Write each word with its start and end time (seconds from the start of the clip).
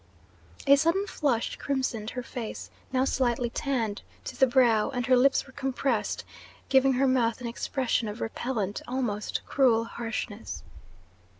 A 0.65 0.77
sudden 0.77 1.05
flush 1.05 1.57
crimsoned 1.57 2.09
her 2.13 2.23
face, 2.23 2.71
now 2.91 3.05
slightly 3.05 3.51
tanned, 3.51 4.01
to 4.23 4.35
the 4.35 4.47
brow, 4.47 4.89
and 4.89 5.05
her 5.05 5.15
lips 5.15 5.45
were 5.45 5.53
compressed, 5.53 6.23
giving 6.69 6.93
her 6.93 7.07
mouth 7.07 7.39
an 7.39 7.45
expression 7.45 8.07
of 8.07 8.19
repellent, 8.19 8.81
almost 8.87 9.45
cruel 9.45 9.83
harshness. 9.83 10.63